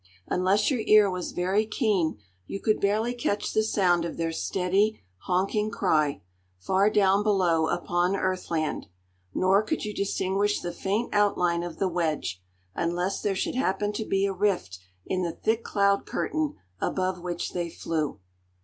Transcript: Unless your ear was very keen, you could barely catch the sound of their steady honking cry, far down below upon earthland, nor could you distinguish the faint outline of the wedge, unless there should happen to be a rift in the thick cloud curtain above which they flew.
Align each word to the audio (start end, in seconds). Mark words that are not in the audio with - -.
Unless 0.25 0.71
your 0.71 0.79
ear 0.87 1.11
was 1.11 1.31
very 1.31 1.63
keen, 1.63 2.17
you 2.47 2.59
could 2.59 2.81
barely 2.81 3.13
catch 3.13 3.53
the 3.53 3.61
sound 3.61 4.03
of 4.03 4.17
their 4.17 4.31
steady 4.31 4.99
honking 5.25 5.69
cry, 5.69 6.23
far 6.57 6.89
down 6.89 7.21
below 7.21 7.67
upon 7.67 8.15
earthland, 8.15 8.87
nor 9.35 9.61
could 9.61 9.85
you 9.85 9.93
distinguish 9.93 10.59
the 10.61 10.71
faint 10.73 11.13
outline 11.13 11.61
of 11.61 11.77
the 11.77 11.87
wedge, 11.87 12.41
unless 12.73 13.21
there 13.21 13.35
should 13.35 13.53
happen 13.53 13.93
to 13.93 14.03
be 14.03 14.25
a 14.25 14.33
rift 14.33 14.79
in 15.05 15.21
the 15.21 15.33
thick 15.33 15.63
cloud 15.63 16.07
curtain 16.07 16.55
above 16.79 17.21
which 17.21 17.53
they 17.53 17.69
flew. 17.69 18.19